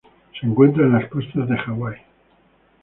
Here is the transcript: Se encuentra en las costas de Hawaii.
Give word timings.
Se 0.39 0.47
encuentra 0.47 0.81
en 0.83 0.93
las 0.93 1.07
costas 1.11 1.47
de 1.47 1.55
Hawaii. 1.63 1.95